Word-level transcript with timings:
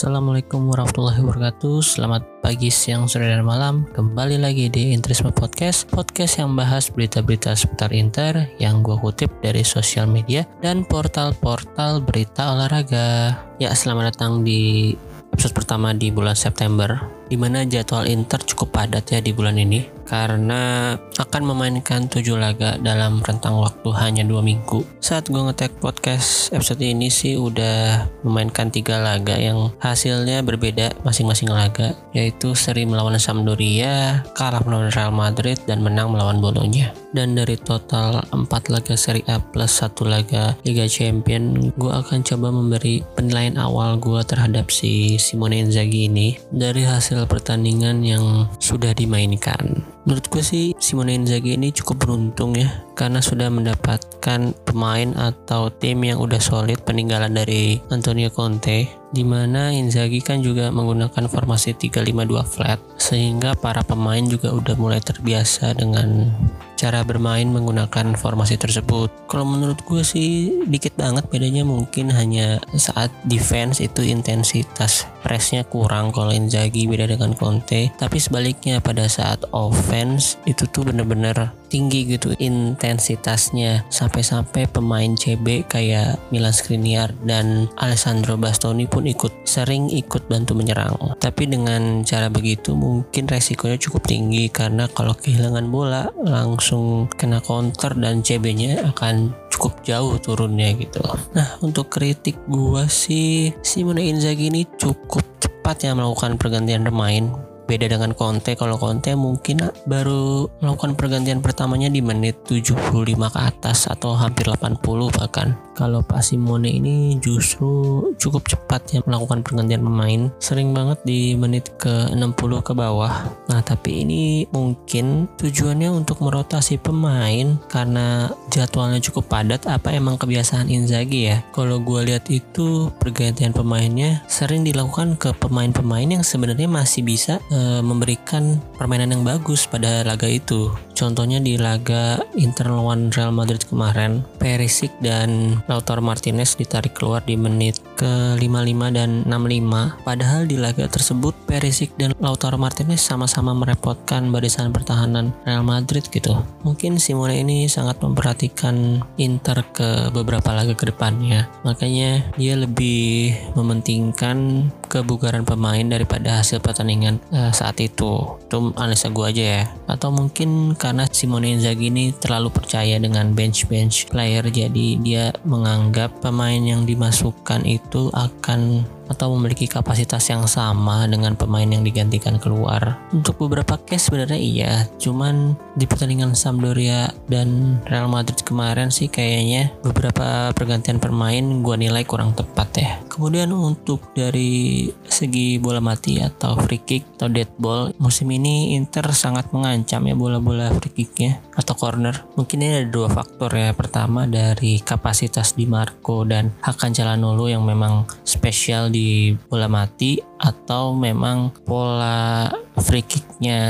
Assalamualaikum 0.00 0.72
warahmatullahi 0.72 1.20
wabarakatuh. 1.20 1.84
Selamat 1.84 2.24
pagi, 2.40 2.72
siang, 2.72 3.04
sore, 3.04 3.28
dan 3.28 3.44
malam. 3.44 3.84
Kembali 3.92 4.40
lagi 4.40 4.72
di 4.72 4.96
Interisme 4.96 5.28
Podcast 5.28 5.92
Podcast 5.92 6.40
yang 6.40 6.56
bahas 6.56 6.88
berita-berita 6.88 7.52
seputar 7.52 7.92
Inter 7.92 8.48
Yang 8.56 8.80
gue 8.80 8.96
kutip 8.96 9.28
dari 9.44 9.60
sosial 9.60 10.08
media 10.08 10.48
Dan 10.64 10.88
portal-portal 10.88 12.00
berita 12.00 12.48
olahraga. 12.48 13.36
Ya 13.60 13.76
selamat 13.76 14.16
datang 14.16 14.40
di 14.40 14.96
episode 15.36 15.52
pertama 15.52 15.92
di 15.92 16.08
bulan 16.08 16.32
September 16.32 17.19
di 17.30 17.38
mana 17.38 17.62
jadwal 17.62 18.10
Inter 18.10 18.42
cukup 18.42 18.74
padat 18.74 19.06
ya 19.14 19.22
di 19.22 19.30
bulan 19.30 19.54
ini 19.54 20.00
karena 20.10 20.98
akan 20.98 21.42
memainkan 21.54 22.10
tujuh 22.10 22.34
laga 22.34 22.74
dalam 22.82 23.22
rentang 23.22 23.62
waktu 23.62 23.94
hanya 23.94 24.26
dua 24.26 24.42
minggu. 24.42 24.82
Saat 24.98 25.30
gue 25.30 25.38
ngetek 25.38 25.78
podcast 25.78 26.50
episode 26.50 26.82
ini 26.82 27.06
sih 27.06 27.38
udah 27.38 28.10
memainkan 28.26 28.74
tiga 28.74 28.98
laga 28.98 29.38
yang 29.38 29.70
hasilnya 29.78 30.42
berbeda 30.42 30.98
masing-masing 31.06 31.54
laga, 31.54 31.94
yaitu 32.10 32.58
seri 32.58 32.82
melawan 32.82 33.14
Sampdoria, 33.22 34.26
kalah 34.34 34.66
melawan 34.66 34.90
Real 34.90 35.14
Madrid, 35.14 35.62
dan 35.70 35.86
menang 35.86 36.10
melawan 36.10 36.42
Bolonya. 36.42 36.90
Dan 37.14 37.38
dari 37.38 37.58
total 37.58 38.22
4 38.34 38.46
laga 38.70 38.94
seri 38.94 39.22
A 39.30 39.38
plus 39.38 39.82
satu 39.82 40.06
laga 40.06 40.58
Liga 40.66 40.86
Champion, 40.90 41.70
gue 41.74 41.92
akan 41.92 42.22
coba 42.26 42.50
memberi 42.50 43.02
penilaian 43.14 43.58
awal 43.58 43.98
gue 43.98 44.22
terhadap 44.26 44.70
si 44.74 45.18
Simone 45.18 45.62
Inzaghi 45.62 46.06
ini 46.10 46.38
dari 46.54 46.86
hasil 46.86 47.19
hasil 47.20 47.36
pertandingan 47.36 48.00
yang 48.00 48.48
sudah 48.56 48.96
dimainkan. 48.96 49.84
Menurut 50.08 50.24
gue 50.32 50.40
sih 50.40 50.72
Simone 50.80 51.20
Inzaghi 51.20 51.52
ini 51.52 51.68
cukup 51.68 52.08
beruntung 52.08 52.56
ya 52.56 52.88
karena 52.96 53.20
sudah 53.20 53.52
mendapatkan 53.52 54.56
pemain 54.64 55.12
atau 55.12 55.68
tim 55.68 56.00
yang 56.00 56.16
udah 56.16 56.40
solid 56.40 56.80
peninggalan 56.88 57.36
dari 57.36 57.76
Antonio 57.92 58.32
Conte 58.32 58.88
di 59.12 59.20
mana 59.20 59.68
Inzaghi 59.68 60.24
kan 60.24 60.40
juga 60.40 60.72
menggunakan 60.72 61.28
formasi 61.28 61.76
352 61.76 62.40
flat 62.48 62.80
sehingga 62.96 63.52
para 63.52 63.84
pemain 63.84 64.24
juga 64.24 64.56
udah 64.56 64.80
mulai 64.80 65.04
terbiasa 65.04 65.76
dengan 65.76 66.32
cara 66.80 67.04
bermain 67.04 67.44
menggunakan 67.44 68.16
formasi 68.16 68.56
tersebut. 68.56 69.12
Kalau 69.28 69.44
menurut 69.44 69.84
gue 69.84 70.00
sih 70.00 70.64
dikit 70.64 70.96
banget 70.96 71.28
bedanya 71.28 71.68
mungkin 71.68 72.08
hanya 72.08 72.56
saat 72.72 73.12
defense 73.28 73.84
itu 73.84 74.00
intensitas 74.00 75.04
pressnya 75.20 75.68
kurang 75.68 76.08
kalau 76.16 76.32
Inzaghi 76.32 76.88
beda 76.88 77.04
dengan 77.04 77.36
Conte. 77.36 77.92
Tapi 78.00 78.16
sebaliknya 78.16 78.80
pada 78.80 79.04
saat 79.12 79.44
offense 79.52 80.40
itu 80.48 80.64
tuh 80.72 80.88
bener-bener 80.88 81.52
tinggi 81.70 82.02
gitu 82.18 82.34
intensitasnya 82.34 83.86
sampai-sampai 83.88 84.66
pemain 84.66 85.14
CB 85.14 85.70
kayak 85.70 86.18
Milan 86.34 86.50
Skriniar 86.50 87.14
dan 87.22 87.70
Alessandro 87.78 88.34
Bastoni 88.34 88.90
pun 88.90 89.06
ikut 89.06 89.46
sering 89.46 89.86
ikut 89.94 90.26
bantu 90.26 90.58
menyerang 90.58 91.14
tapi 91.22 91.46
dengan 91.46 92.02
cara 92.02 92.26
begitu 92.26 92.74
mungkin 92.74 93.30
resikonya 93.30 93.78
cukup 93.78 94.02
tinggi 94.10 94.50
karena 94.50 94.90
kalau 94.90 95.14
kehilangan 95.14 95.70
bola 95.70 96.10
langsung 96.18 96.69
kena 97.18 97.42
counter 97.42 97.92
dan 97.98 98.22
CB-nya 98.22 98.94
akan 98.94 99.34
cukup 99.50 99.82
jauh 99.84 100.16
turunnya 100.22 100.72
gitu. 100.78 101.02
Nah 101.36 101.58
untuk 101.60 101.92
kritik 101.92 102.38
gua 102.48 102.88
sih 102.88 103.52
Simone 103.60 104.08
Inzaghi 104.08 104.48
ini 104.48 104.64
cukup 104.78 105.20
cepat 105.40 105.84
ya 105.84 105.92
melakukan 105.92 106.40
pergantian 106.40 106.86
pemain 106.86 107.49
beda 107.70 107.86
dengan 107.86 108.10
Conte. 108.18 108.58
Kalau 108.58 108.74
Conte 108.74 109.14
mungkin 109.14 109.62
baru 109.86 110.50
melakukan 110.58 110.98
pergantian 110.98 111.38
pertamanya 111.38 111.86
di 111.86 112.02
menit 112.02 112.42
75 112.42 113.14
ke 113.14 113.38
atas 113.38 113.86
atau 113.86 114.18
hampir 114.18 114.50
80 114.50 114.82
bahkan. 115.14 115.54
Kalau 115.78 116.02
Pak 116.04 116.20
Simone 116.20 116.76
ini 116.76 117.16
justru 117.22 118.02
cukup 118.18 118.50
cepat 118.50 118.84
ya 118.92 119.00
melakukan 119.06 119.40
pergantian 119.46 119.80
pemain. 119.80 120.28
Sering 120.42 120.74
banget 120.74 120.98
di 121.06 121.38
menit 121.38 121.72
ke 121.78 122.10
60 122.12 122.66
ke 122.66 122.72
bawah. 122.74 123.30
Nah 123.48 123.60
tapi 123.64 124.04
ini 124.04 124.44
mungkin 124.50 125.30
tujuannya 125.38 125.88
untuk 125.88 126.20
merotasi 126.20 126.76
pemain 126.82 127.56
karena 127.70 128.28
jadwalnya 128.52 129.00
cukup 129.00 129.30
padat. 129.30 129.64
Apa 129.70 129.94
emang 129.94 130.18
kebiasaan 130.18 130.68
Inzaghi 130.68 131.32
ya? 131.32 131.40
Kalau 131.54 131.80
gue 131.80 132.12
lihat 132.12 132.28
itu 132.28 132.92
pergantian 132.98 133.54
pemainnya 133.54 134.20
sering 134.28 134.66
dilakukan 134.66 135.16
ke 135.16 135.32
pemain-pemain 135.38 136.20
yang 136.20 136.24
sebenarnya 136.26 136.68
masih 136.68 137.06
bisa 137.06 137.40
e, 137.48 137.59
memberikan 137.84 138.58
permainan 138.76 139.12
yang 139.12 139.24
bagus 139.26 139.68
pada 139.68 140.04
laga 140.06 140.28
itu 140.28 140.72
contohnya 141.00 141.40
di 141.40 141.56
laga 141.56 142.20
Inter 142.36 142.68
lawan 142.68 143.08
Real 143.08 143.32
Madrid 143.32 143.64
kemarin 143.64 144.20
Perisic 144.36 144.92
dan 145.00 145.60
Lautaro 145.64 146.04
Martinez 146.04 146.52
ditarik 146.60 146.92
keluar 146.92 147.24
di 147.24 147.40
menit 147.40 147.80
ke 147.96 148.36
55 148.36 148.96
dan 148.96 149.24
65. 149.24 150.04
Padahal 150.04 150.44
di 150.44 150.60
laga 150.60 150.84
tersebut 150.88 151.32
Perisic 151.48 151.96
dan 151.96 152.12
Lautaro 152.20 152.60
Martinez 152.60 153.00
sama-sama 153.00 153.56
merepotkan 153.56 154.28
barisan 154.28 154.72
pertahanan 154.72 155.32
Real 155.48 155.64
Madrid 155.64 156.04
gitu. 156.12 156.36
Mungkin 156.64 157.00
Simone 157.00 157.40
ini 157.40 157.68
sangat 157.68 158.00
memperhatikan 158.04 159.04
Inter 159.16 159.64
ke 159.72 160.12
beberapa 160.12 160.52
laga 160.52 160.76
ke 160.76 160.88
depannya. 160.88 161.48
Makanya 161.64 162.36
dia 162.36 162.56
lebih 162.60 163.36
mementingkan 163.56 164.68
kebugaran 164.90 165.46
pemain 165.46 165.86
daripada 165.86 166.42
hasil 166.42 166.58
pertandingan 166.58 167.22
uh, 167.30 167.49
saat 167.52 167.78
itu. 167.82 168.38
Itu 168.46 168.74
analisa 168.74 169.10
gue 169.10 169.26
aja 169.26 169.44
ya. 169.44 169.64
Atau 169.86 170.10
mungkin 170.14 170.74
karena 170.74 171.06
Simone 171.10 171.54
Inzaghi 171.54 171.90
ini 171.90 172.14
terlalu 172.14 172.50
percaya 172.50 172.96
dengan 172.98 173.34
bench-bench 173.34 174.10
player 174.10 174.46
jadi 174.48 174.86
dia 175.00 175.30
menganggap 175.46 176.22
pemain 176.22 176.60
yang 176.60 176.84
dimasukkan 176.84 177.66
itu 177.66 178.10
akan 178.12 178.84
atau 179.10 179.34
memiliki 179.34 179.66
kapasitas 179.66 180.22
yang 180.30 180.46
sama 180.46 181.10
dengan 181.10 181.34
pemain 181.34 181.66
yang 181.66 181.82
digantikan 181.82 182.38
keluar. 182.38 183.02
Untuk 183.10 183.42
beberapa 183.42 183.74
case 183.82 184.06
sebenarnya 184.06 184.38
iya, 184.38 184.72
cuman 185.02 185.58
di 185.74 185.84
pertandingan 185.90 186.38
Sampdoria 186.38 187.10
dan 187.26 187.82
Real 187.90 188.06
Madrid 188.06 188.38
kemarin 188.46 188.94
sih 188.94 189.10
kayaknya 189.10 189.74
beberapa 189.82 190.54
pergantian 190.54 191.02
pemain 191.02 191.42
gua 191.66 191.74
nilai 191.74 192.06
kurang 192.06 192.38
tepat 192.38 192.68
ya. 192.78 192.92
Kemudian 193.10 193.50
untuk 193.50 194.14
dari 194.14 194.86
segi 195.10 195.58
bola 195.58 195.82
mati 195.82 196.22
atau 196.22 196.54
free 196.62 196.80
kick 196.80 197.02
atau 197.18 197.26
dead 197.26 197.50
ball, 197.58 197.90
musim 197.98 198.30
ini 198.30 198.78
Inter 198.78 199.10
sangat 199.10 199.50
mengancam 199.50 200.06
ya 200.06 200.14
bola-bola 200.14 200.70
free 200.78 200.94
kicknya 201.02 201.42
atau 201.58 201.74
corner. 201.74 202.14
Mungkin 202.38 202.62
ini 202.62 202.84
ada 202.84 202.88
dua 202.88 203.10
faktor 203.10 203.50
ya. 203.52 203.74
Pertama 203.74 204.24
dari 204.30 204.78
kapasitas 204.80 205.58
di 205.58 205.66
Marco 205.66 206.22
dan 206.22 206.54
Hakan 206.62 206.94
Calhanoglu 206.94 207.50
yang 207.50 207.66
memang 207.66 208.06
spesial 208.22 208.92
di 208.92 208.99
di 209.00 209.32
bola 209.48 209.64
mati 209.64 210.20
atau 210.20 210.92
memang 210.92 211.64
pola 211.64 212.52
free 212.78 213.02
kicknya 213.02 213.60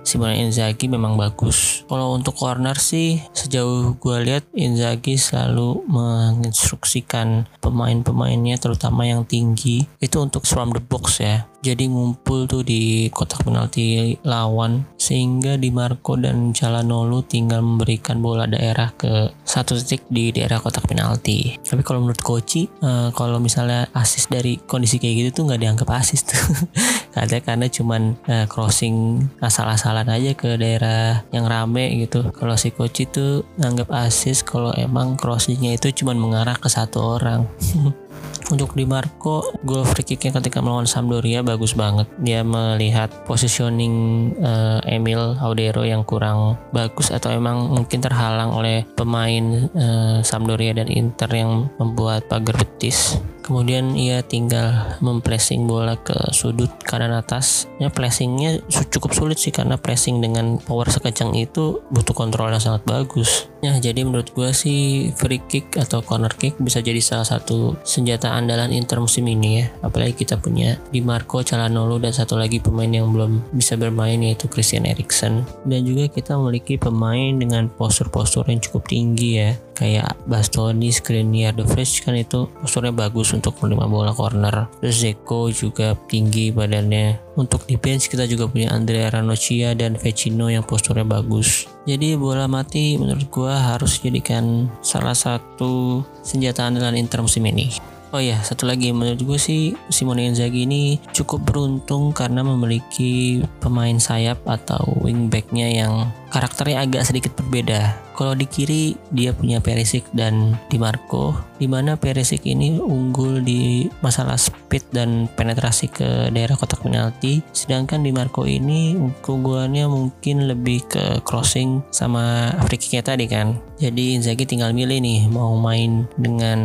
Simone 0.00 0.40
Inzaghi 0.40 0.88
memang 0.88 1.20
bagus. 1.20 1.84
Kalau 1.84 2.16
untuk 2.16 2.32
corner 2.36 2.76
sih 2.80 3.20
sejauh 3.36 3.96
gue 4.00 4.16
lihat 4.24 4.48
Inzaghi 4.56 5.20
selalu 5.20 5.84
menginstruksikan 5.88 7.44
pemain-pemainnya 7.60 8.56
terutama 8.56 9.04
yang 9.04 9.28
tinggi 9.28 9.84
itu 10.00 10.16
untuk 10.22 10.48
from 10.48 10.72
the 10.72 10.80
box 10.80 11.20
ya. 11.20 11.44
Jadi 11.66 11.90
ngumpul 11.90 12.46
tuh 12.46 12.62
di 12.62 13.10
kotak 13.10 13.42
penalti 13.42 14.14
lawan 14.22 14.86
sehingga 14.94 15.58
Di 15.58 15.74
Marco 15.74 16.14
dan 16.14 16.54
Calhanoglu 16.54 17.26
tinggal 17.26 17.58
memberikan 17.58 18.22
bola 18.22 18.46
daerah 18.46 18.94
ke 18.94 19.34
satu 19.42 19.74
titik 19.74 20.06
di 20.06 20.30
daerah 20.30 20.62
kotak 20.62 20.86
penalti. 20.86 21.58
Tapi 21.58 21.82
kalau 21.82 22.06
menurut 22.06 22.22
Koci, 22.22 22.70
uh, 22.86 23.10
kalau 23.10 23.42
misalnya 23.42 23.90
asis 23.90 24.30
dari 24.30 24.62
kondisi 24.62 25.02
kayak 25.02 25.14
gitu 25.26 25.42
tuh 25.42 25.42
nggak 25.50 25.60
dianggap 25.66 25.88
asis 25.90 26.22
tuh. 26.22 26.38
Katanya 27.16 27.40
karena 27.40 27.66
cuman 27.72 28.02
uh, 28.28 28.44
crossing 28.44 29.24
asal-asalan 29.40 30.04
aja 30.12 30.36
ke 30.36 30.60
daerah 30.60 31.24
yang 31.32 31.48
rame 31.48 32.04
gitu. 32.04 32.28
Kalau 32.36 32.60
si 32.60 32.68
coach 32.68 33.08
itu 33.08 33.40
nganggap 33.56 33.88
asis 33.88 34.44
kalau 34.44 34.76
emang 34.76 35.16
crossingnya 35.16 35.72
itu 35.80 35.88
cuma 35.96 36.12
mengarah 36.12 36.60
ke 36.60 36.68
satu 36.68 37.16
orang. 37.16 37.48
Untuk 38.46 38.78
Di 38.78 38.86
Marco, 38.86 39.42
gol 39.66 39.82
free 39.82 40.06
kicknya 40.06 40.38
ketika 40.38 40.62
melawan 40.62 40.86
Sampdoria 40.86 41.42
bagus 41.42 41.74
banget. 41.74 42.06
Dia 42.22 42.46
melihat 42.46 43.10
positioning 43.26 44.30
uh, 44.38 44.78
Emil 44.86 45.34
Audero 45.42 45.82
yang 45.82 46.06
kurang 46.06 46.54
bagus 46.70 47.10
atau 47.10 47.34
emang 47.34 47.74
mungkin 47.74 47.98
terhalang 47.98 48.54
oleh 48.54 48.86
pemain 48.94 49.66
uh, 49.74 50.22
Sampdoria 50.22 50.78
dan 50.78 50.86
Inter 50.86 51.26
yang 51.34 51.66
membuat 51.82 52.30
pagar 52.30 52.54
betis 52.62 53.18
kemudian 53.46 53.94
ia 53.94 54.26
tinggal 54.26 54.98
mempressing 54.98 55.70
bola 55.70 55.94
ke 55.94 56.34
sudut 56.34 56.68
kanan 56.82 57.14
atas 57.14 57.70
ya 57.78 57.86
pressingnya 57.86 58.58
cukup 58.90 59.14
sulit 59.14 59.38
sih 59.38 59.54
karena 59.54 59.78
pressing 59.78 60.18
dengan 60.18 60.58
power 60.58 60.90
sekencang 60.90 61.38
itu 61.38 61.78
butuh 61.94 62.10
kontrol 62.10 62.50
yang 62.50 62.58
sangat 62.58 62.82
bagus 62.82 63.46
ya 63.64 63.76
jadi 63.80 64.04
menurut 64.04 64.32
gue 64.32 64.50
sih 64.52 65.10
free 65.16 65.42
kick 65.48 65.76
atau 65.76 66.04
corner 66.04 66.32
kick 66.32 66.56
bisa 66.60 66.84
jadi 66.84 67.00
salah 67.00 67.24
satu 67.24 67.76
senjata 67.82 68.32
andalan 68.32 68.72
Inter 68.72 69.00
musim 69.00 69.26
ini 69.28 69.62
ya. 69.62 69.66
Apalagi 69.84 70.24
kita 70.26 70.36
punya 70.40 70.78
Di 70.92 71.00
Marco 71.00 71.40
Calhanoglu 71.40 72.00
dan 72.00 72.12
satu 72.12 72.36
lagi 72.36 72.60
pemain 72.60 72.88
yang 72.88 73.12
belum 73.12 73.52
bisa 73.56 73.74
bermain 73.74 74.18
yaitu 74.20 74.46
Christian 74.46 74.84
Eriksen. 74.84 75.44
Dan 75.64 75.84
juga 75.84 76.08
kita 76.08 76.36
memiliki 76.36 76.76
pemain 76.76 77.36
dengan 77.36 77.68
postur-postur 77.72 78.48
yang 78.48 78.60
cukup 78.62 78.88
tinggi 78.88 79.30
ya. 79.42 79.52
Kayak 79.76 80.16
Bastoni, 80.24 80.88
Skriniar, 80.88 81.52
The 81.52 81.68
Fresh 81.68 82.08
kan 82.08 82.16
itu 82.16 82.48
posturnya 82.48 82.96
bagus 82.96 83.36
untuk 83.36 83.60
menerima 83.60 83.86
bola 83.92 84.12
corner. 84.16 84.72
Terus 84.80 84.96
Zeko 85.04 85.52
juga 85.52 85.92
tinggi 86.08 86.48
badannya 86.48 87.25
untuk 87.36 87.68
bench 87.68 88.08
kita 88.08 88.24
juga 88.24 88.48
punya 88.48 88.72
Andrea 88.72 89.12
Ranocchia 89.12 89.76
dan 89.76 89.94
Vecino 90.00 90.48
yang 90.48 90.64
posturnya 90.64 91.04
bagus. 91.04 91.68
Jadi 91.84 92.16
bola 92.16 92.48
mati 92.50 92.96
menurut 92.96 93.28
gua 93.30 93.76
harus 93.76 94.00
jadikan 94.00 94.66
salah 94.80 95.14
satu 95.14 96.02
senjata 96.24 96.66
andalan 96.66 96.98
Inter 96.98 97.22
musim 97.22 97.44
ini. 97.46 97.96
Oh 98.14 98.22
ya, 98.22 98.38
satu 98.40 98.70
lagi. 98.70 98.94
Menurut 98.94 99.18
gue 99.18 99.36
sih 99.36 99.74
Simone 99.90 100.30
Inzaghi 100.30 100.64
ini 100.64 101.02
cukup 101.10 101.42
beruntung 101.52 102.14
karena 102.14 102.40
memiliki 102.46 103.42
pemain 103.58 103.98
sayap 103.98 104.40
atau 104.46 104.80
wingbacknya 105.02 105.66
yang 105.68 106.14
karakternya 106.30 106.86
agak 106.86 107.02
sedikit 107.02 107.34
berbeda. 107.34 108.05
Kalau 108.16 108.32
di 108.32 108.48
kiri 108.48 108.96
dia 109.12 109.36
punya 109.36 109.60
Perisic 109.60 110.08
dan 110.16 110.56
Di 110.72 110.80
Marco, 110.80 111.36
di 111.60 111.68
mana 111.68 112.00
Perisic 112.00 112.48
ini 112.48 112.80
unggul 112.80 113.44
di 113.44 113.84
masalah 114.00 114.40
speed 114.40 114.88
dan 114.88 115.28
penetrasi 115.36 115.92
ke 115.92 116.32
daerah 116.32 116.56
kotak 116.56 116.80
penalti, 116.80 117.44
sedangkan 117.52 118.00
Di 118.00 118.16
Marco 118.16 118.48
ini 118.48 118.96
keunggulannya 119.20 119.84
mungkin 119.84 120.48
lebih 120.48 120.88
ke 120.88 121.04
crossing 121.28 121.84
sama 121.92 122.56
free 122.64 122.80
kicknya 122.80 123.04
tadi 123.04 123.28
kan. 123.28 123.60
Jadi 123.76 124.16
Inzaghi 124.16 124.48
tinggal 124.48 124.72
milih 124.72 124.96
nih 125.04 125.28
mau 125.28 125.52
main 125.60 126.08
dengan 126.16 126.58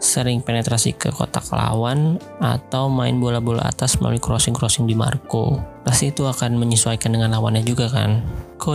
sering 0.00 0.40
penetrasi 0.40 0.96
ke 0.96 1.12
kotak 1.12 1.44
lawan 1.52 2.16
atau 2.40 2.88
main 2.88 3.20
bola-bola 3.20 3.68
atas 3.68 4.00
melalui 4.00 4.24
crossing-crossing 4.24 4.88
Di 4.88 4.96
Marco 4.96 5.60
pasti 5.84 6.10
itu 6.10 6.26
akan 6.26 6.58
menyesuaikan 6.58 7.12
dengan 7.14 7.36
lawannya 7.36 7.62
juga 7.62 7.86
kan. 7.92 8.24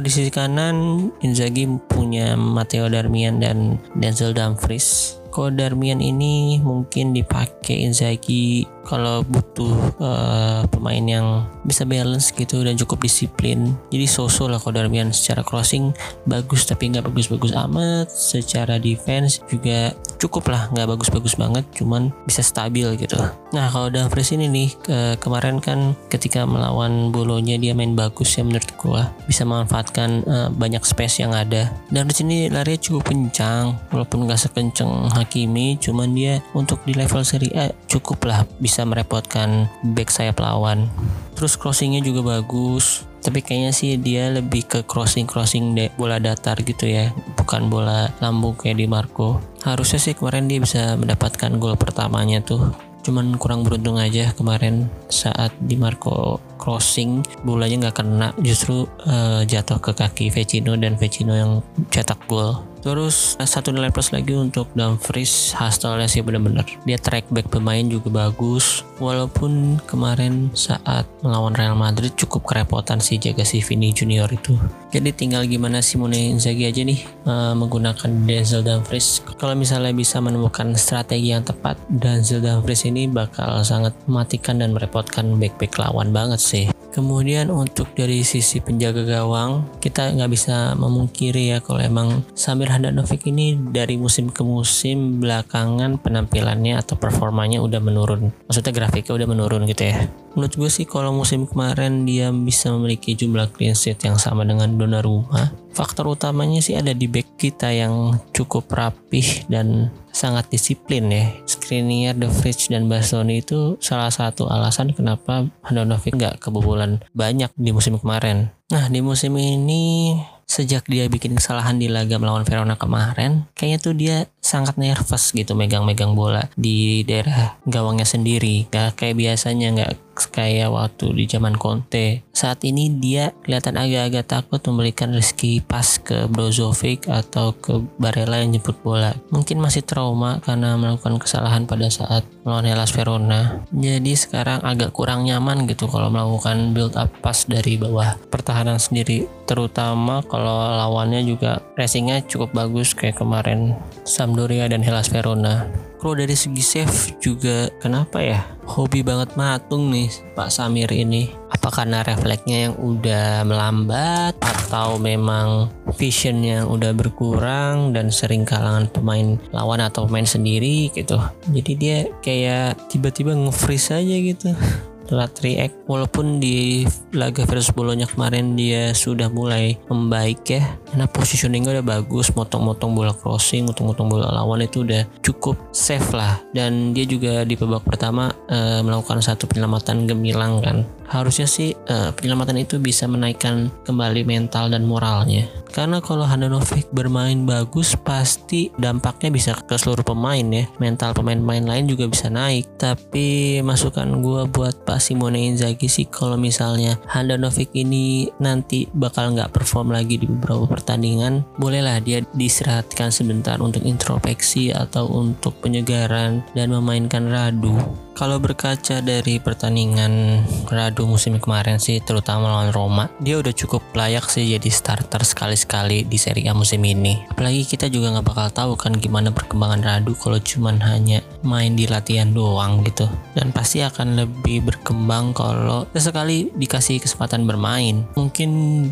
Sisi 0.10 0.32
kanan 0.34 1.10
Inzaghi 1.22 1.68
punya 1.90 2.34
Matteo 2.34 2.88
Darmian 2.88 3.38
dan 3.44 3.78
Denzel 3.98 4.34
Dumfries. 4.34 5.21
Darmian 5.52 6.04
ini 6.04 6.60
mungkin 6.60 7.16
dipakai 7.16 7.88
Inzaghi 7.88 8.68
kalau 8.82 9.22
butuh 9.24 9.74
uh, 10.02 10.62
pemain 10.68 11.06
yang 11.06 11.46
bisa 11.64 11.86
balance 11.86 12.34
gitu 12.34 12.66
dan 12.66 12.76
cukup 12.76 13.06
disiplin. 13.06 13.78
Jadi 13.94 14.06
so-so 14.10 14.50
lah 14.50 14.60
Darmian 14.60 15.14
secara 15.14 15.46
crossing. 15.46 15.94
Bagus 16.26 16.66
tapi 16.68 16.90
nggak 16.90 17.08
bagus-bagus 17.08 17.54
amat. 17.56 18.10
Secara 18.10 18.82
defense 18.82 19.40
juga 19.48 19.94
cukup 20.18 20.54
lah 20.54 20.70
nggak 20.74 20.98
bagus-bagus 20.98 21.34
banget 21.38 21.66
cuman 21.74 22.14
bisa 22.26 22.46
stabil 22.46 22.86
gitu. 22.98 23.18
Nah 23.54 23.70
kalau 23.70 23.90
Dumfries 23.90 24.34
ini 24.34 24.50
nih 24.50 24.70
ke 24.82 24.98
kemarin 25.22 25.58
kan 25.62 25.94
ketika 26.10 26.46
melawan 26.46 27.10
Bolonya 27.14 27.58
dia 27.58 27.74
main 27.78 27.94
bagus 27.94 28.38
ya 28.38 28.44
menurut 28.46 28.70
gua. 28.78 29.10
Bisa 29.30 29.46
memanfaatkan 29.46 30.10
uh, 30.26 30.50
banyak 30.52 30.82
space 30.84 31.22
yang 31.22 31.34
ada. 31.34 31.70
Dan 31.90 32.10
di 32.10 32.14
sini 32.16 32.36
lari 32.50 32.78
cukup 32.78 33.14
kencang 33.14 33.78
walaupun 33.94 34.26
nggak 34.26 34.42
sekencang 34.42 34.90
Hakimi 35.22 35.78
cuman 35.78 36.12
dia 36.18 36.42
untuk 36.58 36.82
di 36.84 36.98
level 36.98 37.22
Serie 37.22 37.54
A 37.54 37.66
cukup 37.86 38.26
lah 38.26 38.44
bisa 38.58 38.82
merepotkan 38.84 39.70
back 39.94 40.10
sayap 40.10 40.42
lawan. 40.42 40.90
Terus 41.38 41.56
crossingnya 41.56 42.02
juga 42.02 42.42
bagus 42.42 43.06
tapi 43.22 43.46
kayaknya 43.46 43.72
sih 43.72 44.02
dia 44.02 44.34
lebih 44.34 44.66
ke 44.66 44.80
crossing 44.82 45.30
crossing 45.30 45.78
bola 45.94 46.18
datar 46.18 46.58
gitu 46.66 46.90
ya 46.90 47.14
bukan 47.38 47.70
bola 47.70 48.10
lambung 48.18 48.58
kayak 48.58 48.82
di 48.82 48.90
Marco. 48.90 49.38
Harusnya 49.62 50.02
sih 50.02 50.18
kemarin 50.18 50.50
dia 50.50 50.58
bisa 50.58 50.98
mendapatkan 50.98 51.54
gol 51.62 51.78
pertamanya 51.78 52.42
tuh. 52.42 52.74
Cuman 53.02 53.38
kurang 53.38 53.66
beruntung 53.66 53.98
aja 53.98 54.30
kemarin 54.34 54.90
saat 55.10 55.54
di 55.58 55.78
Marco 55.78 56.42
crossing 56.62 57.26
bolanya 57.42 57.90
nggak 57.90 57.98
kena 57.98 58.30
justru 58.42 58.86
uh, 59.10 59.42
jatuh 59.42 59.82
ke 59.82 59.98
kaki 59.98 60.30
Vecino 60.30 60.78
dan 60.78 60.94
Vecino 60.98 61.34
yang 61.34 61.66
cetak 61.90 62.22
gol 62.30 62.62
Terus 62.82 63.38
satu 63.38 63.70
nilai 63.70 63.94
plus 63.94 64.10
lagi 64.10 64.34
untuk 64.34 64.70
Dumfries 64.74 65.54
hasilnya 65.54 66.10
sih 66.10 66.26
bener-bener. 66.26 66.66
Dia 66.84 66.98
track 66.98 67.30
back 67.30 67.54
pemain 67.54 67.86
juga 67.86 68.10
bagus. 68.10 68.82
Walaupun 68.98 69.82
kemarin 69.90 70.54
saat 70.54 71.06
melawan 71.22 71.54
Real 71.58 71.78
Madrid 71.78 72.14
cukup 72.18 72.46
kerepotan 72.46 73.02
sih 73.02 73.22
jaga 73.22 73.46
si 73.46 73.62
Vini 73.62 73.94
Junior 73.94 74.30
itu. 74.30 74.58
Jadi 74.90 75.14
tinggal 75.14 75.46
gimana 75.46 75.80
Simone 75.80 76.34
Inzaghi 76.34 76.68
aja 76.68 76.82
nih 76.82 77.02
uh, 77.26 77.54
menggunakan 77.58 78.10
Denzel 78.26 78.66
Dumfries 78.66 79.24
kalau 79.40 79.54
misalnya 79.56 79.94
bisa 79.96 80.20
menemukan 80.20 80.74
strategi 80.76 81.34
yang 81.34 81.46
tepat 81.46 81.80
Denzel 81.88 82.44
Dumfries 82.44 82.86
ini 82.86 83.08
bakal 83.08 83.62
sangat 83.64 83.96
mematikan 84.06 84.60
dan 84.60 84.76
merepotkan 84.76 85.38
back-back 85.38 85.78
lawan 85.80 86.12
banget 86.12 86.42
sih 86.42 86.66
Kemudian 86.92 87.48
untuk 87.48 87.96
dari 87.96 88.20
sisi 88.28 88.60
penjaga 88.60 89.08
gawang, 89.08 89.64
kita 89.80 90.12
nggak 90.12 90.32
bisa 90.32 90.76
memungkiri 90.76 91.56
ya 91.56 91.64
kalau 91.64 91.80
emang 91.80 92.28
Samir 92.36 92.68
Handanovic 92.68 93.24
ini 93.32 93.56
dari 93.56 93.96
musim 93.96 94.28
ke 94.28 94.44
musim 94.44 95.24
belakangan 95.24 96.04
penampilannya 96.04 96.76
atau 96.76 97.00
performanya 97.00 97.64
udah 97.64 97.80
menurun. 97.80 98.36
Maksudnya 98.52 98.76
grafiknya 98.76 99.16
udah 99.16 99.28
menurun 99.32 99.64
gitu 99.72 99.88
ya. 99.88 100.12
Menurut 100.36 100.54
gue 100.56 100.70
sih 100.72 100.84
kalau 100.84 101.16
musim 101.16 101.48
kemarin 101.48 102.04
dia 102.04 102.32
bisa 102.32 102.72
memiliki 102.76 103.16
jumlah 103.16 103.52
clean 103.56 103.76
sheet 103.76 104.04
yang 104.04 104.20
sama 104.20 104.44
dengan 104.44 104.76
Donnarumma, 104.76 105.52
faktor 105.72 106.12
utamanya 106.12 106.60
sih 106.60 106.76
ada 106.76 106.92
di 106.92 107.08
back 107.08 107.40
kita 107.40 107.72
yang 107.72 108.20
cukup 108.36 108.72
rapih 108.72 109.48
dan 109.48 109.90
sangat 110.12 110.52
disiplin 110.52 111.08
ya. 111.08 111.26
Skriniar, 111.48 112.20
The 112.20 112.28
Fridge, 112.28 112.70
dan 112.70 112.92
Bastoni 112.92 113.40
itu 113.40 113.80
salah 113.80 114.12
satu 114.12 114.52
alasan 114.52 114.92
kenapa 114.92 115.48
Handanovic 115.64 116.16
nggak 116.16 116.44
kebobolan 116.44 117.00
banyak 117.16 117.50
di 117.56 117.72
musim 117.72 117.96
kemarin. 117.98 118.52
Nah 118.72 118.88
di 118.92 119.00
musim 119.00 119.36
ini 119.40 120.16
sejak 120.52 120.84
dia 120.92 121.08
bikin 121.08 121.40
kesalahan 121.40 121.80
di 121.80 121.88
laga 121.88 122.20
melawan 122.20 122.44
Verona 122.44 122.76
kemarin, 122.76 123.48
kayaknya 123.56 123.80
tuh 123.80 123.96
dia 123.96 124.18
sangat 124.44 124.76
nervous 124.76 125.32
gitu 125.32 125.56
megang-megang 125.56 126.12
bola 126.12 126.52
di 126.60 127.08
daerah 127.08 127.56
gawangnya 127.64 128.04
sendiri. 128.04 128.68
Gak 128.68 129.00
kayak 129.00 129.16
biasanya, 129.16 129.68
nggak 129.72 129.92
kayak 130.16 130.72
waktu 130.72 131.14
di 131.16 131.26
zaman 131.28 131.56
Conte. 131.56 132.26
Saat 132.32 132.64
ini 132.68 132.90
dia 132.90 133.36
kelihatan 133.44 133.78
agak-agak 133.78 134.26
takut 134.28 134.62
memberikan 134.68 135.14
rezeki 135.14 135.64
pas 135.64 135.86
ke 136.02 136.26
Brozovic 136.28 137.08
atau 137.08 137.54
ke 137.56 137.80
Barella 138.00 138.42
yang 138.42 138.56
jemput 138.56 138.80
bola. 138.82 139.14
Mungkin 139.30 139.62
masih 139.62 139.86
trauma 139.86 140.42
karena 140.42 140.76
melakukan 140.76 141.20
kesalahan 141.22 141.70
pada 141.70 141.88
saat 141.92 142.24
melawan 142.44 142.68
Hellas 142.68 142.92
Verona. 142.92 143.62
Jadi 143.72 144.14
sekarang 144.18 144.64
agak 144.66 144.96
kurang 144.96 145.28
nyaman 145.28 145.70
gitu 145.70 145.86
kalau 145.88 146.10
melakukan 146.10 146.74
build 146.74 146.98
up 146.98 147.12
pas 147.22 147.38
dari 147.46 147.78
bawah 147.78 148.18
pertahanan 148.32 148.82
sendiri. 148.82 149.30
Terutama 149.46 150.24
kalau 150.26 150.64
lawannya 150.80 151.28
juga 151.28 151.60
racingnya 151.76 152.24
cukup 152.26 152.56
bagus 152.56 152.96
kayak 152.96 153.20
kemarin 153.20 153.76
Sampdoria 154.08 154.72
dan 154.72 154.82
Hellas 154.82 155.12
Verona 155.12 155.91
kalau 156.02 156.18
dari 156.18 156.34
segi 156.34 156.66
save 156.66 157.22
juga 157.22 157.70
kenapa 157.78 158.26
ya? 158.26 158.42
Hobi 158.66 159.06
banget 159.06 159.38
matung 159.38 159.94
nih 159.94 160.10
Pak 160.34 160.50
Samir 160.50 160.90
ini. 160.90 161.30
Apa 161.54 161.70
karena 161.70 162.02
refleksnya 162.02 162.74
yang 162.74 162.76
udah 162.82 163.46
melambat 163.46 164.34
atau 164.42 164.98
memang 164.98 165.70
vision 165.94 166.42
yang 166.42 166.66
udah 166.74 166.98
berkurang 166.98 167.94
dan 167.94 168.10
sering 168.10 168.50
kalangan 168.50 168.90
pemain 168.90 169.38
lawan 169.54 169.86
atau 169.86 170.10
pemain 170.10 170.26
sendiri 170.26 170.90
gitu? 170.90 171.22
Jadi 171.54 171.72
dia 171.78 172.10
kayak 172.26 172.90
tiba-tiba 172.90 173.38
nge-freeze 173.38 173.94
aja 173.94 174.16
gitu 174.18 174.50
telat 175.12 175.36
react 175.44 175.76
walaupun 175.92 176.40
di 176.40 176.88
laga 177.12 177.44
versus 177.44 177.76
Bolonya 177.76 178.08
kemarin 178.08 178.56
dia 178.56 178.96
sudah 178.96 179.28
mulai 179.28 179.76
membaik 179.92 180.48
ya. 180.48 180.64
Karena 180.88 181.04
positioningnya 181.12 181.84
udah 181.84 181.86
bagus 182.00 182.32
motong-motong 182.32 182.96
bola 182.96 183.12
crossing 183.12 183.68
motong-motong 183.68 184.08
bola 184.08 184.32
lawan 184.32 184.64
itu 184.64 184.88
udah 184.88 185.04
cukup 185.20 185.60
safe 185.76 186.16
lah. 186.16 186.40
Dan 186.56 186.96
dia 186.96 187.04
juga 187.04 187.44
di 187.44 187.60
babak 187.60 187.84
pertama 187.84 188.32
e, 188.48 188.80
melakukan 188.80 189.20
satu 189.20 189.52
penyelamatan 189.52 190.08
gemilang 190.08 190.64
kan. 190.64 190.88
Harusnya 191.12 191.44
sih 191.44 191.76
e, 191.76 191.96
penyelamatan 192.16 192.64
itu 192.64 192.80
bisa 192.80 193.04
menaikkan 193.12 193.68
kembali 193.84 194.24
mental 194.24 194.72
dan 194.72 194.88
moralnya 194.88 195.44
karena 195.72 196.04
kalau 196.04 196.28
Handanovic 196.28 196.92
bermain 196.92 197.48
bagus 197.48 197.96
pasti 197.96 198.70
dampaknya 198.76 199.32
bisa 199.32 199.56
ke 199.56 199.80
seluruh 199.80 200.04
pemain 200.04 200.44
ya. 200.44 200.68
Mental 200.78 201.16
pemain-pemain 201.16 201.64
lain 201.64 201.88
juga 201.88 202.06
bisa 202.12 202.28
naik. 202.28 202.78
Tapi 202.78 203.60
masukan 203.64 204.20
gue 204.20 204.42
buat 204.52 204.84
Pak 204.84 205.00
Simone 205.00 205.50
Inzaghi 205.50 205.88
sih 205.88 206.12
kalau 206.12 206.36
misalnya 206.36 207.00
Handanovic 207.08 207.72
ini 207.74 208.28
nanti 208.44 208.86
bakal 208.92 209.34
nggak 209.34 209.56
perform 209.56 209.96
lagi 209.96 210.20
di 210.20 210.28
beberapa 210.28 210.68
pertandingan 210.68 211.48
bolehlah 211.56 212.04
dia 212.04 212.20
diistirahatkan 212.36 213.14
sebentar 213.14 213.58
untuk 213.64 213.86
introspeksi 213.88 214.76
atau 214.76 215.08
untuk 215.08 215.56
penyegaran 215.64 216.44
dan 216.52 216.68
memainkan 216.74 217.32
Radu 217.32 218.11
Kalau 218.22 218.38
berkaca 218.38 219.02
dari 219.02 219.42
pertandingan 219.42 220.46
Radu 220.70 221.10
musim 221.10 221.42
kemarin 221.42 221.82
sih, 221.82 221.98
terutama 222.06 222.54
lawan 222.54 222.70
Roma, 222.70 223.10
dia 223.18 223.42
udah 223.42 223.50
cukup 223.50 223.82
layak 223.98 224.30
sih 224.30 224.46
jadi 224.46 224.70
starter 224.70 225.26
sekali-sekali 225.26 226.06
di 226.06 226.22
Serie 226.22 226.46
A 226.46 226.54
musim 226.54 226.86
ini. 226.86 227.18
Apalagi 227.34 227.66
kita 227.66 227.90
juga 227.90 228.14
nggak 228.14 228.28
bakal 228.30 228.48
tahu 228.54 228.72
kan 228.78 228.94
gimana 228.94 229.34
perkembangan 229.34 229.82
Radu 229.82 230.14
kalau 230.14 230.38
cuman 230.38 230.78
hanya 230.86 231.26
main 231.42 231.74
di 231.74 231.90
latihan 231.90 232.30
doang 232.30 232.86
gitu. 232.86 233.10
Dan 233.34 233.50
pasti 233.50 233.82
akan 233.82 234.14
lebih 234.14 234.70
berkembang 234.70 235.34
kalau 235.34 235.90
sesekali 235.90 236.54
dikasih 236.54 237.02
kesempatan 237.02 237.50
bermain. 237.50 238.06
Mungkin 238.14 238.50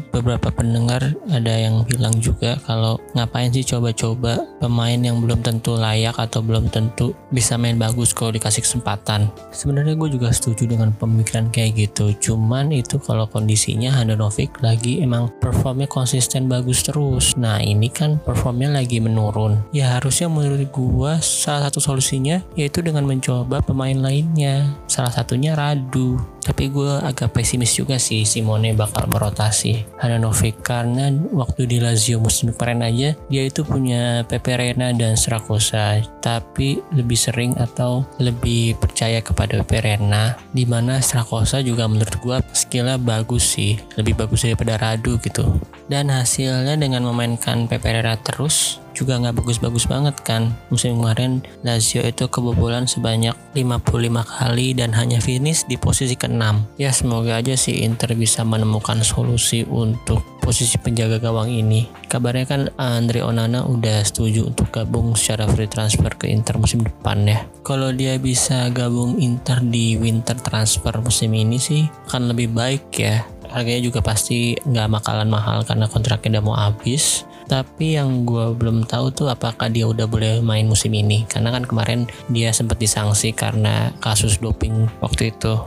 beberapa 0.09 0.49
pendengar 0.49 1.05
ada 1.29 1.53
yang 1.53 1.85
bilang 1.85 2.17
juga 2.17 2.57
kalau 2.65 2.97
ngapain 3.13 3.53
sih 3.53 3.61
coba-coba 3.61 4.41
pemain 4.57 4.97
yang 4.97 5.21
belum 5.21 5.45
tentu 5.45 5.77
layak 5.77 6.17
atau 6.17 6.41
belum 6.41 6.73
tentu 6.73 7.13
bisa 7.29 7.61
main 7.61 7.77
bagus 7.77 8.09
kalau 8.17 8.33
dikasih 8.33 8.65
kesempatan 8.65 9.18
sebenarnya 9.51 9.97
gue 9.97 10.15
juga 10.15 10.29
setuju 10.31 10.69
dengan 10.69 10.93
pemikiran 10.95 11.49
kayak 11.49 11.89
gitu. 11.89 12.13
Cuman 12.15 12.71
itu 12.71 13.01
kalau 13.01 13.25
kondisinya 13.27 13.91
Handanovic 13.91 14.61
lagi 14.63 15.03
emang 15.03 15.33
performnya 15.41 15.89
konsisten 15.89 16.47
bagus 16.47 16.85
terus. 16.85 17.35
Nah 17.35 17.59
ini 17.59 17.89
kan 17.89 18.21
performnya 18.21 18.69
lagi 18.69 19.01
menurun. 19.01 19.59
Ya 19.75 19.97
harusnya 19.97 20.29
menurut 20.29 20.69
gue 20.69 21.11
salah 21.19 21.67
satu 21.67 21.81
solusinya 21.81 22.39
yaitu 22.55 22.79
dengan 22.85 23.03
mencoba 23.03 23.59
pemain 23.65 23.97
lainnya. 23.97 24.77
Salah 24.85 25.11
satunya 25.11 25.57
Radu. 25.57 26.21
Tapi 26.39 26.71
gue 26.71 26.97
agak 27.03 27.35
pesimis 27.35 27.77
juga 27.77 28.01
sih 28.01 28.25
Simone 28.25 28.73
bakal 28.73 29.05
merotasi 29.11 29.85
Handanovic 30.01 30.65
karena 30.65 31.11
waktu 31.29 31.69
di 31.69 31.77
Lazio 31.77 32.17
musim 32.17 32.53
kemarin 32.53 32.85
aja 32.85 33.09
dia 33.29 33.43
itu 33.45 33.65
punya 33.65 34.21
Pepe 34.25 34.53
Reina 34.53 34.93
dan 34.93 35.17
Srakosa 35.17 36.01
tapi 36.21 36.77
lebih 36.93 37.17
sering 37.17 37.57
atau 37.57 38.05
lebih 38.21 38.77
percaya 38.77 39.08
kepada 39.17 39.65
Pepe 39.65 39.81
Reina 39.81 40.37
di 40.53 40.69
mana 40.69 41.01
Srakosa 41.01 41.65
juga 41.65 41.89
menurut 41.89 42.15
gue 42.21 42.37
skillnya 42.53 43.01
bagus 43.01 43.57
sih. 43.57 43.81
Lebih 43.97 44.13
bagus 44.13 44.45
daripada 44.45 44.77
Radu 44.77 45.17
gitu. 45.25 45.57
Dan 45.89 46.13
hasilnya 46.13 46.77
dengan 46.77 47.01
memainkan 47.09 47.65
Pepe 47.65 47.89
Reina 47.97 48.13
terus 48.21 48.77
juga 48.99 49.15
nggak 49.15 49.39
bagus-bagus 49.39 49.87
banget 49.87 50.19
kan. 50.27 50.51
Musim 50.67 50.99
kemarin 50.99 51.39
Lazio 51.63 52.03
itu 52.03 52.27
kebobolan 52.27 52.83
sebanyak 52.85 53.33
55 53.55 53.87
kali 54.27 54.75
dan 54.75 54.91
hanya 54.91 55.23
finish 55.23 55.63
di 55.65 55.79
posisi 55.79 56.13
ke-6 56.19 56.75
ya 56.77 56.91
semoga 56.93 57.39
aja 57.39 57.57
si 57.57 57.81
Inter 57.81 58.13
bisa 58.13 58.43
menemukan 58.43 59.01
solusi 59.01 59.63
untuk 59.65 60.21
posisi 60.43 60.81
penjaga 60.81 61.21
gawang 61.21 61.49
ini. 61.53 61.85
Kabarnya 62.09 62.45
kan 62.49 62.61
Andre 62.81 63.21
Onana 63.21 63.69
udah 63.69 64.01
setuju 64.01 64.49
untuk 64.49 64.73
gabung 64.73 65.13
secara 65.13 65.45
free 65.45 65.69
transfer 65.69 66.09
ke 66.17 66.25
Inter 66.25 66.57
musim 66.57 66.81
depan 66.81 67.21
ya. 67.29 67.45
Kalau 67.61 67.93
dia 67.93 68.17
bisa 68.17 68.65
gabung 68.73 69.21
Inter 69.21 69.61
di 69.61 69.93
winter 69.95 70.37
transfer 70.41 70.97
musim 71.05 71.37
ini 71.37 71.61
sih 71.61 71.85
akan 72.09 72.33
lebih 72.33 72.49
baik 72.49 72.89
ya. 72.97 73.21
Harganya 73.49 73.81
juga 73.81 74.01
pasti 74.01 74.53
nggak 74.57 75.01
bakalan 75.01 75.29
mahal 75.29 75.65
karena 75.65 75.89
kontraknya 75.89 76.37
udah 76.37 76.43
mau 76.45 76.57
habis 76.57 77.28
tapi 77.49 77.97
yang 77.97 78.29
gue 78.29 78.53
belum 78.53 78.85
tahu 78.85 79.09
tuh 79.09 79.27
apakah 79.33 79.73
dia 79.73 79.89
udah 79.89 80.05
boleh 80.05 80.37
main 80.45 80.69
musim 80.69 80.93
ini. 80.93 81.25
Karena 81.25 81.49
kan 81.49 81.65
kemarin 81.65 82.05
dia 82.29 82.53
sempat 82.53 82.77
disanksi 82.77 83.33
karena 83.33 83.89
kasus 83.97 84.37
doping 84.37 84.85
waktu 85.01 85.33
itu. 85.33 85.57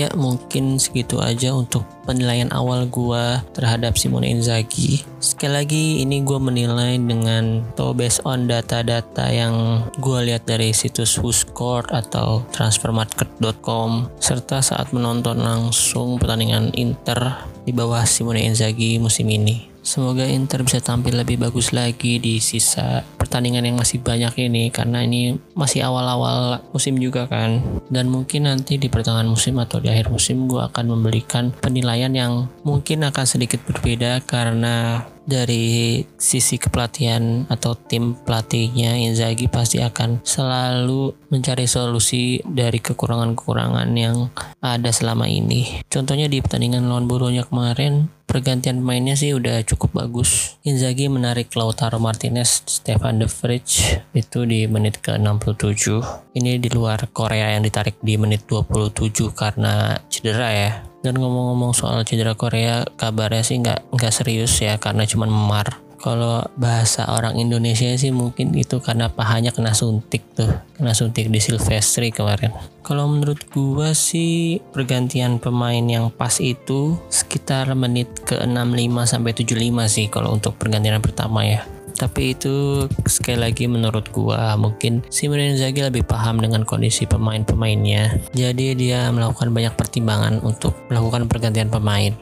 Ya 0.00 0.08
mungkin 0.16 0.80
segitu 0.80 1.20
aja 1.20 1.52
untuk 1.52 1.84
penilaian 2.08 2.48
awal 2.56 2.88
gue 2.88 3.44
terhadap 3.52 4.00
Simone 4.00 4.32
Inzaghi. 4.32 5.04
Sekali 5.20 5.52
lagi 5.52 5.84
ini 6.00 6.24
gue 6.24 6.40
menilai 6.40 6.96
dengan 6.96 7.60
atau 7.76 7.92
based 7.92 8.24
on 8.24 8.48
data-data 8.48 9.28
yang 9.28 9.84
gue 10.00 10.32
lihat 10.32 10.48
dari 10.48 10.72
situs 10.72 11.20
WhoScored 11.20 11.92
atau 11.92 12.48
transfermarket.com 12.56 14.16
serta 14.16 14.64
saat 14.64 14.88
menonton 14.96 15.44
langsung 15.44 16.16
pertandingan 16.16 16.72
Inter 16.72 17.44
di 17.68 17.76
bawah 17.76 18.08
Simone 18.08 18.48
Inzaghi 18.48 18.96
musim 18.96 19.28
ini 19.28 19.77
Semoga 19.82 20.26
Inter 20.28 20.62
bisa 20.66 20.82
tampil 20.84 21.16
lebih 21.16 21.40
bagus 21.40 21.72
lagi 21.72 22.20
di 22.20 22.42
sisa 22.42 23.02
pertandingan 23.16 23.64
yang 23.64 23.76
masih 23.78 24.02
banyak 24.02 24.34
ini 24.48 24.68
karena 24.68 25.02
ini 25.02 25.36
masih 25.56 25.84
awal-awal 25.84 26.60
musim 26.70 27.00
juga 27.00 27.24
kan. 27.26 27.60
Dan 27.88 28.12
mungkin 28.12 28.46
nanti 28.46 28.76
di 28.76 28.92
pertengahan 28.92 29.28
musim 29.28 29.56
atau 29.58 29.80
di 29.80 29.88
akhir 29.88 30.12
musim 30.12 30.44
gue 30.48 30.60
akan 30.60 30.98
memberikan 30.98 31.50
penilaian 31.50 32.12
yang 32.12 32.52
mungkin 32.62 33.06
akan 33.08 33.24
sedikit 33.24 33.64
berbeda 33.64 34.22
karena 34.28 35.06
dari 35.28 36.00
sisi 36.16 36.56
kepelatihan 36.56 37.44
atau 37.52 37.76
tim 37.76 38.16
pelatihnya 38.16 38.96
Inzaghi 38.96 39.44
pasti 39.52 39.84
akan 39.84 40.24
selalu 40.24 41.12
mencari 41.28 41.68
solusi 41.68 42.40
dari 42.48 42.80
kekurangan-kekurangan 42.80 43.92
yang 43.92 44.32
ada 44.64 44.88
selama 44.88 45.28
ini. 45.28 45.84
Contohnya 45.92 46.32
di 46.32 46.40
pertandingan 46.40 46.88
lawan 46.88 47.04
Bolonya 47.04 47.44
kemarin 47.44 48.08
pergantian 48.24 48.80
pemainnya 48.80 49.20
sih 49.20 49.36
udah 49.36 49.60
cukup 49.68 50.00
bagus. 50.00 50.56
Inzaghi 50.64 51.12
menarik 51.12 51.52
Lautaro 51.52 52.00
Martinez, 52.00 52.64
Stefan 52.64 53.20
De 53.20 53.28
Vrij 53.28 54.00
itu 54.16 54.48
di 54.48 54.64
menit 54.64 55.04
ke-67. 55.04 56.00
Ini 56.40 56.56
di 56.56 56.68
luar 56.72 57.04
Korea 57.12 57.52
yang 57.52 57.64
ditarik 57.64 58.00
di 58.00 58.16
menit 58.16 58.48
27 58.48 59.32
karena 59.36 60.00
cedera 60.08 60.48
ya. 60.52 60.87
Dan 60.98 61.14
ngomong-ngomong 61.18 61.72
soal 61.74 62.02
cedera 62.02 62.34
Korea, 62.34 62.82
kabarnya 62.98 63.42
sih 63.46 63.62
nggak 63.62 63.94
nggak 63.94 64.12
serius 64.14 64.58
ya 64.58 64.76
karena 64.82 65.06
cuma 65.06 65.30
memar. 65.30 65.78
Kalau 65.98 66.46
bahasa 66.54 67.10
orang 67.10 67.34
Indonesia 67.42 67.90
sih 67.98 68.14
mungkin 68.14 68.54
itu 68.54 68.78
karena 68.78 69.10
pahanya 69.10 69.50
kena 69.50 69.74
suntik 69.74 70.22
tuh 70.38 70.46
kena 70.78 70.94
suntik 70.94 71.26
di 71.26 71.42
Silvestri 71.42 72.14
kemarin. 72.14 72.54
Kalau 72.86 73.10
menurut 73.10 73.42
gua 73.50 73.98
sih 73.98 74.62
pergantian 74.70 75.42
pemain 75.42 75.82
yang 75.82 76.14
pas 76.14 76.38
itu 76.38 76.94
sekitar 77.10 77.74
menit 77.74 78.14
ke 78.22 78.38
65 78.38 79.10
sampai 79.10 79.32
75 79.34 79.90
sih 79.90 80.06
kalau 80.06 80.38
untuk 80.38 80.54
pergantian 80.54 81.02
pertama 81.02 81.42
ya 81.42 81.66
tapi 81.98 82.38
itu 82.38 82.86
sekali 83.04 83.42
lagi 83.42 83.66
menurut 83.66 84.06
gua 84.14 84.54
mungkin 84.54 85.02
Simone 85.10 85.52
Inzaghi 85.58 85.82
lebih 85.82 86.06
paham 86.06 86.38
dengan 86.38 86.62
kondisi 86.62 87.04
pemain-pemainnya. 87.04 88.30
Jadi 88.32 88.78
dia 88.78 89.10
melakukan 89.10 89.50
banyak 89.50 89.74
pertimbangan 89.74 90.38
untuk 90.46 90.78
melakukan 90.86 91.26
pergantian 91.26 91.68
pemain 91.68 92.14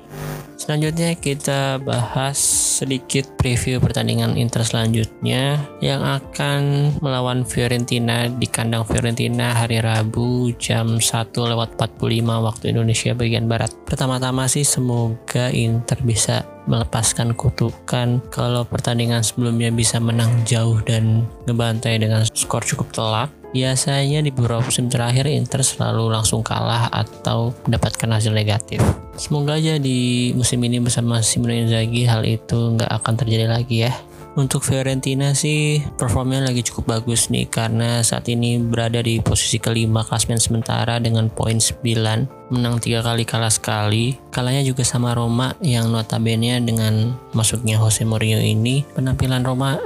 Selanjutnya 0.56 1.12
kita 1.12 1.76
bahas 1.84 2.40
sedikit 2.80 3.28
preview 3.36 3.76
pertandingan 3.76 4.40
Inter 4.40 4.64
selanjutnya 4.64 5.60
yang 5.84 6.00
akan 6.00 6.92
melawan 7.04 7.44
Fiorentina 7.44 8.25
di 8.32 8.48
kandang 8.48 8.88
Fiorentina 8.88 9.52
hari 9.52 9.84
Rabu 9.84 10.56
jam 10.56 10.96
1 10.96 11.28
lewat 11.36 11.76
45 11.76 12.00
waktu 12.25 12.64
Indonesia 12.72 13.12
bagian 13.12 13.44
Barat. 13.44 13.68
Pertama-tama 13.84 14.48
sih 14.48 14.64
semoga 14.64 15.52
Inter 15.52 16.00
bisa 16.00 16.48
melepaskan 16.66 17.36
kutukan 17.36 18.25
kalau 18.32 18.64
pertandingan 18.64 19.20
sebelumnya 19.20 19.68
bisa 19.68 20.00
menang 20.00 20.32
jauh 20.48 20.80
dan 20.82 21.28
ngebantai 21.44 22.00
dengan 22.00 22.25
skor 22.26 22.64
cukup 22.64 22.90
telak 22.96 23.30
Biasanya 23.56 24.20
di 24.20 24.28
beberapa 24.28 24.60
musim 24.60 24.92
terakhir 24.92 25.25
Inter 25.32 25.64
selalu 25.64 26.12
langsung 26.12 26.44
kalah 26.44 26.92
atau 26.92 27.56
mendapatkan 27.64 28.04
hasil 28.12 28.36
negatif. 28.36 28.84
Semoga 29.16 29.56
aja 29.56 29.80
di 29.80 30.28
musim 30.36 30.60
ini 30.60 30.76
bersama 30.76 31.25
Simone 31.25 31.64
Inzaghi 31.64 32.04
hal 32.04 32.20
itu 32.28 32.76
nggak 32.76 33.00
akan 33.00 33.14
terjadi 33.16 33.48
lagi 33.48 33.88
ya. 33.88 33.96
Untuk 34.36 34.60
Fiorentina 34.68 35.32
sih 35.32 35.80
performnya 35.96 36.44
lagi 36.44 36.60
cukup 36.60 37.00
bagus 37.00 37.32
nih 37.32 37.48
karena 37.48 38.04
saat 38.04 38.28
ini 38.28 38.60
berada 38.60 39.00
di 39.00 39.16
posisi 39.25 39.56
kelima 39.56 40.04
klasmen 40.04 40.36
sementara 40.36 41.00
dengan 41.00 41.32
poin 41.32 41.56
9 41.56 42.52
menang 42.52 42.76
tiga 42.76 43.00
kali 43.00 43.25
kalah 43.25 43.48
sekali 43.48 44.20
kalahnya 44.28 44.60
juga 44.60 44.84
sama 44.84 45.16
Roma 45.16 45.56
yang 45.64 45.88
notabene 45.88 46.60
dengan 46.60 47.16
masuknya 47.32 47.80
Jose 47.80 48.04
Mourinho 48.04 48.44
ini 48.44 48.84
penampilan 48.92 49.40
Roma 49.40 49.80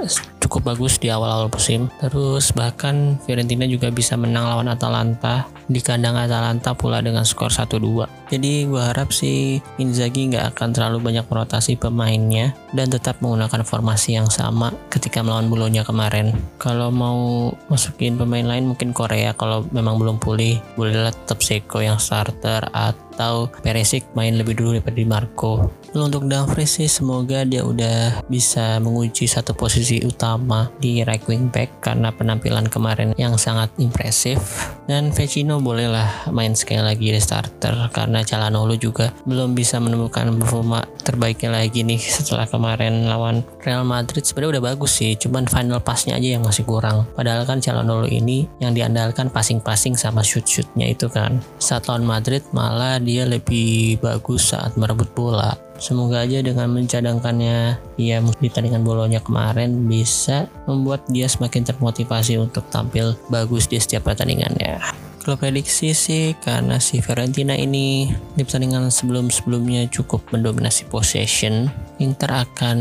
cukup 0.51 0.75
bagus 0.75 0.99
di 0.99 1.07
awal-awal 1.07 1.47
musim. 1.47 1.87
Terus 2.03 2.51
bahkan 2.51 3.15
Fiorentina 3.23 3.63
juga 3.63 3.87
bisa 3.87 4.19
menang 4.19 4.51
lawan 4.51 4.67
Atalanta 4.67 5.47
di 5.71 5.79
kandang 5.79 6.19
Atalanta 6.19 6.75
pula 6.75 6.99
dengan 6.99 7.23
skor 7.23 7.55
1-2. 7.55 8.27
Jadi 8.27 8.67
gue 8.67 8.81
harap 8.83 9.15
sih 9.15 9.63
Inzaghi 9.79 10.27
nggak 10.27 10.51
akan 10.51 10.75
terlalu 10.75 10.99
banyak 10.99 11.23
merotasi 11.31 11.79
pemainnya 11.79 12.51
dan 12.75 12.91
tetap 12.91 13.23
menggunakan 13.23 13.63
formasi 13.63 14.19
yang 14.19 14.27
sama 14.27 14.75
ketika 14.91 15.23
melawan 15.23 15.47
Bolonya 15.47 15.87
kemarin. 15.87 16.35
Kalau 16.59 16.91
mau 16.91 17.51
masukin 17.71 18.19
pemain 18.19 18.43
lain 18.43 18.67
mungkin 18.67 18.91
Korea 18.91 19.31
kalau 19.31 19.63
memang 19.71 19.95
belum 20.03 20.19
pulih 20.19 20.59
bolehlah 20.75 21.15
tetap 21.15 21.39
Seko 21.39 21.79
yang 21.79 21.95
starter 21.95 22.67
atau 22.75 23.10
Perisic 23.61 24.09
main 24.17 24.33
lebih 24.33 24.57
dulu 24.57 24.77
daripada 24.77 24.97
Di 24.97 25.05
Marco. 25.05 25.69
Lalu 25.91 26.03
untuk 26.07 26.23
Dumfries 26.25 26.71
sih 26.81 26.89
semoga 26.89 27.43
dia 27.43 27.61
udah 27.67 28.23
bisa 28.31 28.79
menguji 28.79 29.27
satu 29.27 29.51
posisi 29.53 29.99
utama 30.01 30.71
di 30.79 31.03
right 31.03 31.21
wing 31.27 31.51
back 31.51 31.83
karena 31.83 32.09
penampilan 32.15 32.71
kemarin 32.71 33.11
yang 33.19 33.35
sangat 33.35 33.69
impresif. 33.77 34.39
Dan 34.87 35.11
Vecino 35.11 35.59
bolehlah 35.59 36.31
main 36.31 36.55
sekali 36.55 36.81
lagi 36.81 37.11
di 37.11 37.21
starter 37.21 37.91
karena 37.91 38.23
Calhanoglu 38.23 38.79
juga 38.79 39.11
belum 39.27 39.53
bisa 39.53 39.77
menemukan 39.77 40.31
performa 40.39 40.81
terbaiknya 41.01 41.51
lagi 41.51 41.83
nih 41.83 41.99
setelah 41.99 42.45
kemarin 42.45 43.09
lawan 43.09 43.43
Real 43.61 43.83
Madrid. 43.83 44.23
Sebenarnya 44.23 44.57
udah 44.57 44.65
bagus 44.73 45.01
sih 45.01 45.17
cuman 45.17 45.49
final 45.49 45.81
passnya 45.81 46.17
aja 46.17 46.37
yang 46.37 46.45
masih 46.45 46.63
kurang. 46.63 47.03
Padahal 47.17 47.43
kan 47.43 47.59
Calhanoglu 47.59 48.07
ini 48.07 48.45
yang 48.61 48.71
diandalkan 48.71 49.33
passing-passing 49.33 49.97
sama 49.97 50.21
shoot-shootnya 50.21 50.93
itu 50.93 51.09
kan. 51.09 51.41
Saat 51.57 51.89
lawan 51.89 52.05
Madrid 52.05 52.45
malah 52.53 53.01
dia 53.01 53.25
lebih 53.25 53.99
bagus 53.99 54.53
saat 54.53 54.77
merebut 54.77 55.09
bola. 55.17 55.57
Semoga 55.81 56.21
aja 56.21 56.45
dengan 56.45 56.69
mencadangkannya 56.77 57.57
dia 57.97 58.17
di 58.21 58.49
tandingan 58.53 58.85
bolonya 58.85 59.17
kemarin 59.17 59.89
bisa 59.89 60.45
membuat 60.69 61.09
dia 61.09 61.25
semakin 61.25 61.65
termotivasi 61.65 62.37
untuk 62.37 62.69
tampil 62.69 63.17
bagus 63.33 63.65
di 63.65 63.81
setiap 63.81 64.05
pertandingannya. 64.05 65.00
Kalau 65.21 65.37
prediksi 65.37 65.93
sih 65.93 66.33
karena 66.41 66.81
si 66.81 66.97
Fiorentina 66.97 67.53
ini 67.53 68.09
di 68.33 68.41
pertandingan 68.41 68.89
sebelum-sebelumnya 68.89 69.85
cukup 69.93 70.25
mendominasi 70.33 70.89
possession, 70.89 71.69
Inter 72.01 72.41
akan 72.41 72.77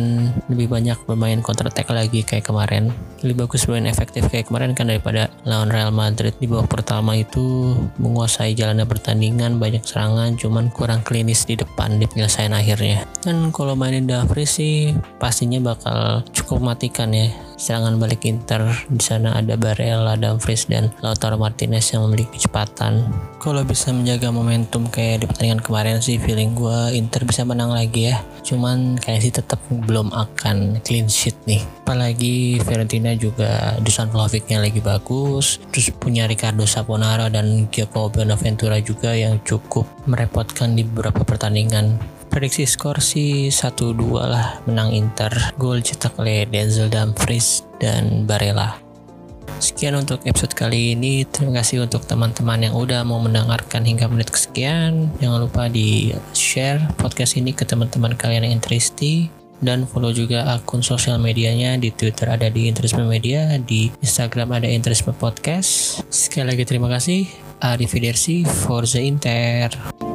lebih 0.48 0.72
banyak 0.72 0.96
bermain 1.04 1.44
counter 1.44 1.68
attack 1.68 1.92
lagi 1.92 2.24
kayak 2.24 2.48
kemarin. 2.48 2.88
Lebih 3.20 3.44
bagus 3.44 3.68
bermain 3.68 3.92
efektif 3.92 4.24
kayak 4.32 4.48
kemarin 4.48 4.72
kan 4.72 4.88
daripada 4.88 5.28
lawan 5.44 5.68
Real 5.68 5.92
Madrid 5.92 6.32
di 6.40 6.48
babak 6.48 6.80
pertama 6.80 7.12
itu 7.12 7.76
menguasai 8.00 8.56
jalannya 8.56 8.88
pertandingan, 8.88 9.60
banyak 9.60 9.84
serangan, 9.84 10.40
cuman 10.40 10.72
kurang 10.72 11.04
klinis 11.04 11.44
di 11.44 11.60
depan 11.60 12.00
di 12.00 12.08
penyelesaian 12.08 12.56
akhirnya. 12.56 13.04
Dan 13.20 13.52
kalau 13.52 13.76
mainin 13.76 14.08
Dumfries 14.08 14.56
sih 14.56 14.96
pastinya 15.20 15.60
bakal 15.60 16.24
cukup 16.32 16.72
matikan 16.72 17.12
ya 17.12 17.28
serangan 17.60 18.00
balik 18.00 18.24
Inter 18.24 18.72
di 18.88 19.04
sana 19.04 19.36
ada 19.36 19.60
Barella, 19.60 20.16
Dumfries 20.16 20.64
dan 20.64 20.88
Lautaro 21.04 21.36
Martinez 21.36 21.92
yang 21.92 22.08
memiliki 22.08 22.40
kecepatan. 22.40 23.04
Kalau 23.36 23.60
bisa 23.68 23.92
menjaga 23.92 24.32
momentum 24.32 24.88
kayak 24.88 25.22
di 25.22 25.26
pertandingan 25.28 25.60
kemarin 25.60 26.00
sih 26.00 26.16
feeling 26.16 26.56
gue 26.56 26.96
Inter 26.96 27.28
bisa 27.28 27.44
menang 27.44 27.68
lagi 27.68 28.08
ya. 28.08 28.24
Cuman 28.40 28.96
kayak 28.96 29.20
sih 29.20 29.32
tetap 29.32 29.60
belum 29.68 30.08
akan 30.08 30.80
clean 30.80 31.12
sheet 31.12 31.36
nih. 31.44 31.60
Apalagi 31.84 32.64
Fiorentina 32.64 33.12
juga 33.12 33.76
Dusan 33.84 34.08
Vlovicnya 34.08 34.64
lagi 34.64 34.80
bagus. 34.80 35.60
Terus 35.68 35.92
punya 36.00 36.24
Ricardo 36.24 36.64
Saponara 36.64 37.28
dan 37.28 37.68
Giacomo 37.68 38.08
Bonaventura 38.08 38.80
juga 38.80 39.12
yang 39.12 39.36
cukup 39.44 39.84
merepotkan 40.08 40.72
di 40.72 40.82
beberapa 40.88 41.20
pertandingan 41.28 42.19
prediksi 42.30 42.64
skor 42.64 43.02
sih 43.02 43.50
1-2 43.50 43.98
lah 44.22 44.62
menang 44.70 44.94
Inter 44.94 45.34
gol 45.58 45.82
cetak 45.82 46.16
oleh 46.22 46.46
Denzel 46.46 46.86
Dumfries 46.86 47.66
dan 47.82 48.24
Barella 48.24 48.90
Sekian 49.60 49.92
untuk 49.92 50.24
episode 50.24 50.56
kali 50.56 50.96
ini. 50.96 51.28
Terima 51.28 51.60
kasih 51.60 51.84
untuk 51.84 52.08
teman-teman 52.08 52.64
yang 52.64 52.72
udah 52.72 53.04
mau 53.04 53.20
mendengarkan 53.20 53.84
hingga 53.84 54.08
menit 54.08 54.32
kesekian. 54.32 55.12
Jangan 55.20 55.36
lupa 55.36 55.68
di 55.68 56.16
share 56.32 56.80
podcast 56.96 57.36
ini 57.36 57.52
ke 57.52 57.68
teman-teman 57.68 58.16
kalian 58.16 58.48
yang 58.48 58.56
interesti 58.56 59.28
dan 59.60 59.84
follow 59.84 60.16
juga 60.16 60.48
akun 60.56 60.80
sosial 60.80 61.20
medianya 61.20 61.76
di 61.76 61.92
Twitter 61.92 62.32
ada 62.32 62.48
di 62.48 62.72
Interisme 62.72 63.04
Media, 63.04 63.60
di 63.60 63.92
Instagram 64.00 64.56
ada 64.56 64.68
Interisme 64.68 65.12
Podcast. 65.12 66.00
Sekali 66.08 66.56
lagi 66.56 66.64
terima 66.64 66.88
kasih. 66.88 67.28
Arrivederci, 67.60 68.48
Forza 68.48 68.96
Inter. 68.96 70.08